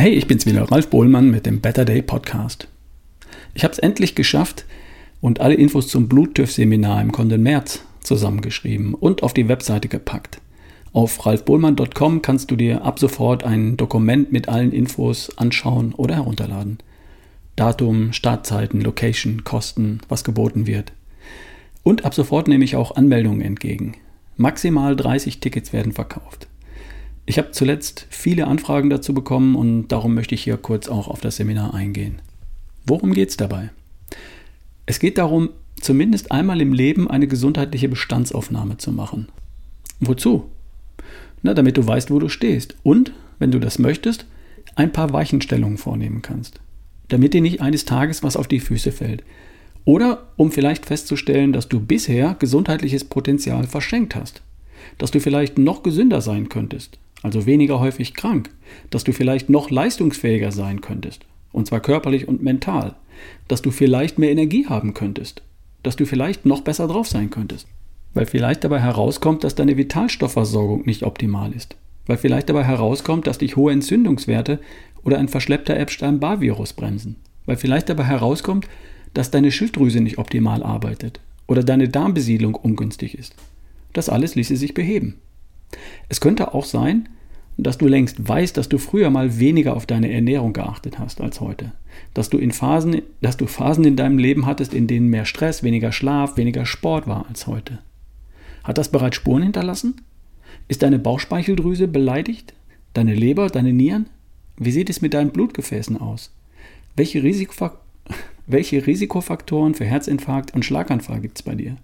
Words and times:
Hey, 0.00 0.14
ich 0.14 0.26
bin's 0.26 0.46
wieder, 0.46 0.62
Ralf 0.62 0.88
Bohlmann 0.88 1.30
mit 1.30 1.44
dem 1.44 1.60
Better 1.60 1.84
Day 1.84 2.00
Podcast. 2.00 2.68
Ich 3.52 3.64
habe 3.64 3.72
es 3.72 3.78
endlich 3.78 4.14
geschafft 4.14 4.64
und 5.20 5.42
alle 5.42 5.52
Infos 5.52 5.88
zum 5.88 6.08
Bluttüff-Seminar 6.08 7.02
im 7.02 7.12
kommenden 7.12 7.42
März 7.42 7.84
zusammengeschrieben 8.02 8.94
und 8.94 9.22
auf 9.22 9.34
die 9.34 9.46
Webseite 9.46 9.88
gepackt. 9.88 10.40
Auf 10.94 11.26
ralfbohlmann.com 11.26 12.22
kannst 12.22 12.50
du 12.50 12.56
dir 12.56 12.82
ab 12.82 12.98
sofort 12.98 13.44
ein 13.44 13.76
Dokument 13.76 14.32
mit 14.32 14.48
allen 14.48 14.72
Infos 14.72 15.36
anschauen 15.36 15.92
oder 15.92 16.14
herunterladen. 16.14 16.78
Datum, 17.56 18.14
Startzeiten, 18.14 18.80
Location, 18.80 19.44
Kosten, 19.44 20.00
was 20.08 20.24
geboten 20.24 20.66
wird. 20.66 20.94
Und 21.82 22.06
ab 22.06 22.14
sofort 22.14 22.48
nehme 22.48 22.64
ich 22.64 22.74
auch 22.74 22.96
Anmeldungen 22.96 23.42
entgegen. 23.42 23.98
Maximal 24.38 24.96
30 24.96 25.40
Tickets 25.40 25.74
werden 25.74 25.92
verkauft. 25.92 26.48
Ich 27.30 27.38
habe 27.38 27.52
zuletzt 27.52 28.08
viele 28.10 28.48
Anfragen 28.48 28.90
dazu 28.90 29.14
bekommen 29.14 29.54
und 29.54 29.86
darum 29.86 30.16
möchte 30.16 30.34
ich 30.34 30.42
hier 30.42 30.56
kurz 30.56 30.88
auch 30.88 31.06
auf 31.06 31.20
das 31.20 31.36
Seminar 31.36 31.74
eingehen. 31.74 32.20
Worum 32.86 33.12
geht 33.12 33.28
es 33.28 33.36
dabei? 33.36 33.70
Es 34.84 34.98
geht 34.98 35.16
darum, 35.16 35.50
zumindest 35.80 36.32
einmal 36.32 36.60
im 36.60 36.72
Leben 36.72 37.08
eine 37.08 37.28
gesundheitliche 37.28 37.88
Bestandsaufnahme 37.88 38.78
zu 38.78 38.90
machen. 38.90 39.28
Wozu? 40.00 40.46
Na, 41.40 41.54
damit 41.54 41.76
du 41.76 41.86
weißt, 41.86 42.10
wo 42.10 42.18
du 42.18 42.28
stehst 42.28 42.74
und, 42.82 43.12
wenn 43.38 43.52
du 43.52 43.60
das 43.60 43.78
möchtest, 43.78 44.26
ein 44.74 44.90
paar 44.90 45.12
Weichenstellungen 45.12 45.78
vornehmen 45.78 46.22
kannst. 46.22 46.58
Damit 47.10 47.32
dir 47.32 47.42
nicht 47.42 47.60
eines 47.60 47.84
Tages 47.84 48.24
was 48.24 48.36
auf 48.36 48.48
die 48.48 48.58
Füße 48.58 48.90
fällt. 48.90 49.22
Oder 49.84 50.32
um 50.34 50.50
vielleicht 50.50 50.84
festzustellen, 50.84 51.52
dass 51.52 51.68
du 51.68 51.78
bisher 51.78 52.34
gesundheitliches 52.40 53.04
Potenzial 53.04 53.68
verschenkt 53.68 54.16
hast. 54.16 54.42
Dass 54.98 55.12
du 55.12 55.20
vielleicht 55.20 55.58
noch 55.58 55.84
gesünder 55.84 56.22
sein 56.22 56.48
könntest 56.48 56.98
also 57.22 57.46
weniger 57.46 57.80
häufig 57.80 58.14
krank, 58.14 58.50
dass 58.90 59.04
du 59.04 59.12
vielleicht 59.12 59.50
noch 59.50 59.70
leistungsfähiger 59.70 60.52
sein 60.52 60.80
könntest, 60.80 61.24
und 61.52 61.66
zwar 61.66 61.80
körperlich 61.80 62.28
und 62.28 62.42
mental, 62.42 62.94
dass 63.48 63.62
du 63.62 63.70
vielleicht 63.70 64.18
mehr 64.18 64.30
Energie 64.30 64.66
haben 64.66 64.94
könntest, 64.94 65.42
dass 65.82 65.96
du 65.96 66.06
vielleicht 66.06 66.46
noch 66.46 66.62
besser 66.62 66.88
drauf 66.88 67.08
sein 67.08 67.30
könntest, 67.30 67.66
weil 68.14 68.26
vielleicht 68.26 68.64
dabei 68.64 68.80
herauskommt, 68.80 69.44
dass 69.44 69.54
deine 69.54 69.76
Vitalstoffversorgung 69.76 70.84
nicht 70.86 71.02
optimal 71.02 71.52
ist, 71.52 71.76
weil 72.06 72.16
vielleicht 72.16 72.48
dabei 72.48 72.64
herauskommt, 72.64 73.26
dass 73.26 73.38
dich 73.38 73.56
hohe 73.56 73.72
Entzündungswerte 73.72 74.60
oder 75.04 75.18
ein 75.18 75.28
verschleppter 75.28 75.76
Epstein-Barr-Virus 75.76 76.72
bremsen, 76.72 77.16
weil 77.46 77.56
vielleicht 77.56 77.88
dabei 77.88 78.04
herauskommt, 78.04 78.66
dass 79.14 79.30
deine 79.30 79.50
Schilddrüse 79.50 80.00
nicht 80.00 80.18
optimal 80.18 80.62
arbeitet 80.62 81.20
oder 81.46 81.64
deine 81.64 81.88
Darmbesiedlung 81.88 82.54
ungünstig 82.54 83.18
ist. 83.18 83.34
Das 83.92 84.08
alles 84.08 84.36
ließe 84.36 84.56
sich 84.56 84.72
beheben. 84.72 85.16
Es 86.08 86.20
könnte 86.20 86.54
auch 86.54 86.64
sein, 86.64 87.08
dass 87.56 87.78
du 87.78 87.86
längst 87.86 88.26
weißt, 88.26 88.56
dass 88.56 88.68
du 88.68 88.78
früher 88.78 89.10
mal 89.10 89.38
weniger 89.38 89.76
auf 89.76 89.86
deine 89.86 90.10
Ernährung 90.10 90.52
geachtet 90.52 90.98
hast 90.98 91.20
als 91.20 91.40
heute. 91.40 91.72
Dass 92.14 92.30
du 92.30 92.38
in 92.38 92.52
Phasen, 92.52 93.02
dass 93.20 93.36
du 93.36 93.46
Phasen 93.46 93.84
in 93.84 93.96
deinem 93.96 94.18
Leben 94.18 94.46
hattest, 94.46 94.74
in 94.74 94.86
denen 94.86 95.08
mehr 95.08 95.24
Stress, 95.24 95.62
weniger 95.62 95.92
Schlaf, 95.92 96.36
weniger 96.36 96.66
Sport 96.66 97.06
war 97.06 97.26
als 97.28 97.46
heute. 97.46 97.78
Hat 98.64 98.78
das 98.78 98.90
bereits 98.90 99.16
Spuren 99.16 99.42
hinterlassen? 99.42 100.00
Ist 100.68 100.82
deine 100.82 100.98
Bauchspeicheldrüse 100.98 101.88
beleidigt? 101.88 102.54
Deine 102.94 103.14
Leber, 103.14 103.48
deine 103.48 103.72
Nieren? 103.72 104.06
Wie 104.56 104.72
sieht 104.72 104.90
es 104.90 105.02
mit 105.02 105.14
deinen 105.14 105.30
Blutgefäßen 105.30 106.00
aus? 106.00 106.32
Welche, 106.96 107.22
Risikofak 107.22 107.78
welche 108.46 108.86
Risikofaktoren 108.86 109.74
für 109.74 109.84
Herzinfarkt 109.84 110.54
und 110.54 110.64
Schlaganfall 110.64 111.20
gibt 111.20 111.38
es 111.38 111.42
bei 111.42 111.54
dir? 111.54 111.76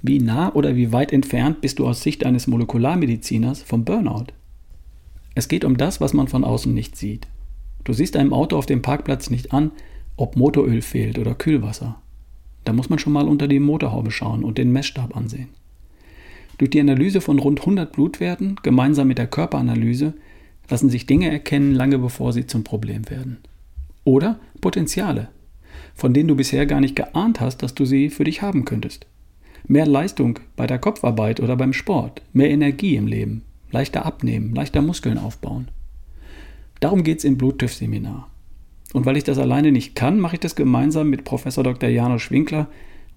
Wie 0.00 0.20
nah 0.20 0.54
oder 0.54 0.76
wie 0.76 0.92
weit 0.92 1.12
entfernt 1.12 1.60
bist 1.60 1.78
du 1.78 1.86
aus 1.86 2.02
Sicht 2.02 2.24
eines 2.24 2.46
Molekularmediziners 2.46 3.62
vom 3.62 3.84
Burnout? 3.84 4.26
Es 5.34 5.48
geht 5.48 5.64
um 5.64 5.76
das, 5.76 6.00
was 6.00 6.14
man 6.14 6.28
von 6.28 6.44
außen 6.44 6.72
nicht 6.72 6.96
sieht. 6.96 7.26
Du 7.84 7.92
siehst 7.92 8.16
einem 8.16 8.32
Auto 8.32 8.56
auf 8.56 8.66
dem 8.66 8.82
Parkplatz 8.82 9.30
nicht 9.30 9.52
an, 9.52 9.72
ob 10.16 10.36
Motoröl 10.36 10.82
fehlt 10.82 11.18
oder 11.18 11.34
Kühlwasser. 11.34 12.00
Da 12.64 12.72
muss 12.72 12.90
man 12.90 12.98
schon 12.98 13.12
mal 13.12 13.26
unter 13.26 13.48
die 13.48 13.60
Motorhaube 13.60 14.10
schauen 14.10 14.44
und 14.44 14.58
den 14.58 14.72
Messstab 14.72 15.16
ansehen. 15.16 15.48
Durch 16.58 16.70
die 16.70 16.80
Analyse 16.80 17.20
von 17.20 17.38
rund 17.38 17.60
100 17.60 17.92
Blutwerten, 17.92 18.56
gemeinsam 18.62 19.08
mit 19.08 19.18
der 19.18 19.28
Körperanalyse, 19.28 20.14
lassen 20.68 20.90
sich 20.90 21.06
Dinge 21.06 21.30
erkennen, 21.30 21.74
lange 21.74 21.98
bevor 21.98 22.32
sie 22.32 22.46
zum 22.46 22.64
Problem 22.64 23.08
werden. 23.08 23.38
Oder 24.04 24.38
Potenziale, 24.60 25.28
von 25.94 26.12
denen 26.12 26.28
du 26.28 26.36
bisher 26.36 26.66
gar 26.66 26.80
nicht 26.80 26.96
geahnt 26.96 27.40
hast, 27.40 27.62
dass 27.62 27.74
du 27.74 27.84
sie 27.84 28.10
für 28.10 28.24
dich 28.24 28.42
haben 28.42 28.64
könntest. 28.64 29.06
Mehr 29.66 29.86
Leistung 29.86 30.38
bei 30.56 30.66
der 30.66 30.78
Kopfarbeit 30.78 31.40
oder 31.40 31.56
beim 31.56 31.72
Sport, 31.72 32.22
mehr 32.32 32.50
Energie 32.50 32.96
im 32.96 33.06
Leben, 33.06 33.42
leichter 33.70 34.06
abnehmen, 34.06 34.54
leichter 34.54 34.82
Muskeln 34.82 35.18
aufbauen. 35.18 35.68
Darum 36.80 37.02
geht 37.02 37.18
es 37.18 37.24
im 37.24 37.36
Bluttüff-Seminar. 37.36 38.28
Und 38.92 39.04
weil 39.04 39.16
ich 39.16 39.24
das 39.24 39.38
alleine 39.38 39.72
nicht 39.72 39.94
kann, 39.94 40.20
mache 40.20 40.36
ich 40.36 40.40
das 40.40 40.56
gemeinsam 40.56 41.10
mit 41.10 41.24
Professor 41.24 41.64
Dr. 41.64 41.88
Janusz 41.88 42.30
Winkler 42.30 42.68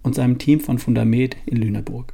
und 0.04 0.16
seinem 0.16 0.38
Team 0.38 0.60
von 0.60 0.80
Fundament 0.80 1.38
in 1.46 1.58
Lüneburg. 1.58 2.14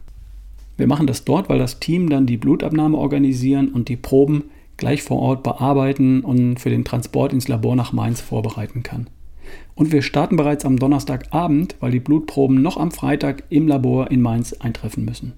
Wir 0.75 0.87
machen 0.87 1.07
das 1.07 1.25
dort, 1.25 1.49
weil 1.49 1.57
das 1.57 1.79
Team 1.79 2.09
dann 2.09 2.27
die 2.27 2.37
Blutabnahme 2.37 2.97
organisieren 2.97 3.69
und 3.69 3.89
die 3.89 3.95
Proben 3.95 4.43
gleich 4.77 5.01
vor 5.01 5.19
Ort 5.19 5.41
bearbeiten 5.41 6.21
und 6.21 6.59
für 6.59 6.69
den 6.69 6.85
Transport 6.85 7.33
ins 7.33 7.47
Labor 7.47 7.75
nach 7.75 7.93
Mainz 7.93 8.21
vorbereiten 8.21 8.83
kann. 8.83 9.09
Und 9.75 9.91
wir 9.91 10.01
starten 10.01 10.37
bereits 10.37 10.65
am 10.65 10.79
Donnerstagabend, 10.79 11.75
weil 11.79 11.91
die 11.91 11.99
Blutproben 11.99 12.61
noch 12.61 12.77
am 12.77 12.91
Freitag 12.91 13.43
im 13.49 13.67
Labor 13.67 14.09
in 14.09 14.21
Mainz 14.21 14.53
eintreffen 14.53 15.05
müssen. 15.05 15.33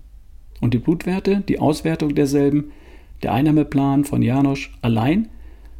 Und 0.61 0.73
die 0.73 0.79
Blutwerte, 0.79 1.43
die 1.47 1.59
Auswertung 1.59 2.15
derselben, 2.15 2.71
der 3.23 3.33
Einnahmeplan 3.33 4.05
von 4.05 4.21
Janosch 4.21 4.73
allein, 4.81 5.29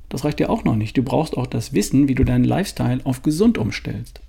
das 0.10 0.26
reicht 0.26 0.40
dir 0.40 0.50
auch 0.50 0.64
noch 0.64 0.76
nicht. 0.76 0.98
Du 0.98 1.04
brauchst 1.04 1.38
auch 1.38 1.48
das 1.48 1.74
Wissen, 1.74 2.08
wie 2.08 2.16
du 2.16 2.24
deinen 2.26 2.44
Lifestyle 2.44 3.02
auf 3.04 3.22
gesund 3.22 3.58
umstellst. 3.58 4.22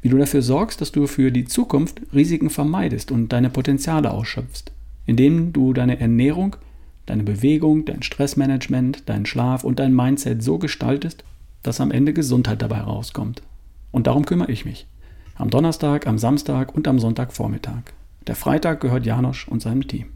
Wie 0.00 0.08
du 0.08 0.16
dafür 0.16 0.42
sorgst, 0.42 0.80
dass 0.80 0.90
du 0.92 1.06
für 1.06 1.30
die 1.30 1.44
Zukunft 1.44 2.00
Risiken 2.14 2.50
vermeidest 2.50 3.12
und 3.12 3.32
deine 3.32 3.50
Potenziale 3.50 4.10
ausschöpfst, 4.10 4.72
indem 5.04 5.52
du 5.52 5.74
deine 5.74 6.00
Ernährung, 6.00 6.56
deine 7.04 7.22
Bewegung, 7.22 7.84
dein 7.84 8.02
Stressmanagement, 8.02 9.08
deinen 9.08 9.26
Schlaf 9.26 9.64
und 9.64 9.78
dein 9.78 9.94
Mindset 9.94 10.42
so 10.42 10.58
gestaltest, 10.58 11.24
dass 11.66 11.80
am 11.80 11.90
Ende 11.90 12.12
Gesundheit 12.12 12.62
dabei 12.62 12.80
rauskommt. 12.80 13.42
Und 13.90 14.06
darum 14.06 14.24
kümmere 14.24 14.52
ich 14.52 14.64
mich. 14.64 14.86
Am 15.34 15.50
Donnerstag, 15.50 16.06
am 16.06 16.16
Samstag 16.16 16.74
und 16.74 16.86
am 16.86 17.00
Sonntagvormittag. 17.00 17.82
Der 18.26 18.36
Freitag 18.36 18.80
gehört 18.80 19.04
Janosch 19.04 19.48
und 19.48 19.60
seinem 19.60 19.86
Team. 19.88 20.06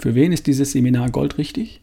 Für 0.00 0.14
wen 0.16 0.32
ist 0.32 0.48
dieses 0.48 0.72
Seminar 0.72 1.10
goldrichtig? 1.10 1.80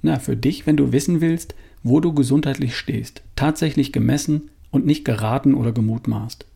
Na, 0.00 0.18
für 0.18 0.36
dich, 0.36 0.66
wenn 0.66 0.78
du 0.78 0.92
wissen 0.92 1.20
willst, 1.20 1.54
wo 1.82 2.00
du 2.00 2.14
gesundheitlich 2.14 2.76
stehst, 2.76 3.22
tatsächlich 3.36 3.92
gemessen 3.92 4.50
und 4.70 4.86
nicht 4.86 5.04
geraten 5.04 5.54
oder 5.54 5.72
gemutmaßt. 5.72 6.46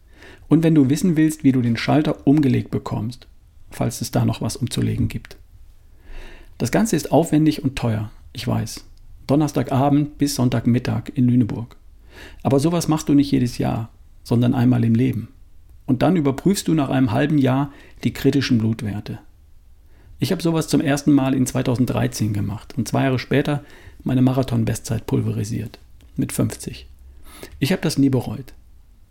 Und 0.48 0.62
wenn 0.62 0.74
du 0.74 0.88
wissen 0.88 1.16
willst, 1.16 1.44
wie 1.44 1.52
du 1.52 1.60
den 1.60 1.76
Schalter 1.76 2.26
umgelegt 2.26 2.70
bekommst, 2.70 3.28
falls 3.70 4.00
es 4.00 4.10
da 4.10 4.24
noch 4.24 4.40
was 4.40 4.56
umzulegen 4.56 5.08
gibt. 5.08 5.36
Das 6.58 6.70
Ganze 6.70 6.96
ist 6.96 7.12
aufwendig 7.12 7.62
und 7.62 7.76
teuer, 7.76 8.10
ich 8.32 8.46
weiß. 8.46 8.84
Donnerstagabend 9.30 10.18
bis 10.18 10.34
Sonntagmittag 10.34 11.12
in 11.14 11.28
Lüneburg. 11.28 11.76
Aber 12.42 12.58
sowas 12.58 12.88
machst 12.88 13.08
du 13.08 13.14
nicht 13.14 13.30
jedes 13.30 13.58
Jahr, 13.58 13.90
sondern 14.24 14.54
einmal 14.54 14.82
im 14.84 14.94
Leben. 14.94 15.28
Und 15.86 16.02
dann 16.02 16.16
überprüfst 16.16 16.66
du 16.66 16.74
nach 16.74 16.88
einem 16.90 17.12
halben 17.12 17.38
Jahr 17.38 17.72
die 18.02 18.12
kritischen 18.12 18.58
Blutwerte. 18.58 19.20
Ich 20.18 20.32
habe 20.32 20.42
sowas 20.42 20.66
zum 20.66 20.80
ersten 20.80 21.12
Mal 21.12 21.34
in 21.34 21.46
2013 21.46 22.32
gemacht 22.32 22.74
und 22.76 22.88
zwei 22.88 23.04
Jahre 23.04 23.20
später 23.20 23.64
meine 24.02 24.20
Marathon-Bestzeit 24.20 25.06
pulverisiert. 25.06 25.78
Mit 26.16 26.32
50. 26.32 26.86
Ich 27.60 27.72
habe 27.72 27.82
das 27.82 27.98
nie 27.98 28.10
bereut. 28.10 28.52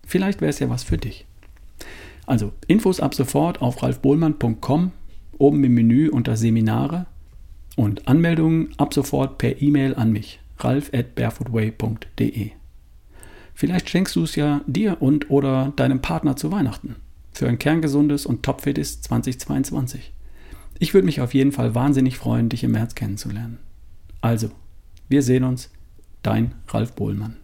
Vielleicht 0.05 0.41
wäre 0.41 0.49
es 0.49 0.59
ja 0.59 0.69
was 0.69 0.83
für 0.83 0.97
dich. 0.97 1.25
Also 2.25 2.51
Infos 2.67 2.99
ab 2.99 3.15
sofort 3.15 3.61
auf 3.61 3.81
ralfbohlmann.com, 3.81 4.91
oben 5.38 5.63
im 5.63 5.73
Menü 5.73 6.09
unter 6.09 6.35
Seminare 6.35 7.05
und 7.79 8.09
Anmeldungen 8.09 8.73
ab 8.75 8.93
sofort 8.93 9.37
per 9.37 9.61
E-Mail 9.61 9.95
an 9.95 10.11
mich, 10.11 10.41
ralf 10.57 10.93
at 10.93 11.15
barefootway.de. 11.15 12.51
Vielleicht 13.53 13.89
schenkst 13.89 14.17
du 14.17 14.23
es 14.23 14.35
ja 14.35 14.59
dir 14.67 15.01
und 15.01 15.29
oder 15.29 15.71
deinem 15.77 16.01
Partner 16.01 16.35
zu 16.35 16.51
Weihnachten. 16.51 16.97
Für 17.31 17.47
ein 17.47 17.57
kerngesundes 17.57 18.25
und 18.25 18.43
topfittes 18.43 18.99
2022. 18.99 20.11
Ich 20.77 20.93
würde 20.93 21.05
mich 21.05 21.21
auf 21.21 21.33
jeden 21.33 21.53
Fall 21.53 21.73
wahnsinnig 21.73 22.17
freuen, 22.17 22.49
dich 22.49 22.65
im 22.65 22.71
März 22.71 22.95
kennenzulernen. 22.95 23.59
Also, 24.19 24.49
wir 25.07 25.23
sehen 25.23 25.45
uns. 25.45 25.69
Dein 26.21 26.55
Ralf 26.67 26.95
Bohlmann. 26.95 27.37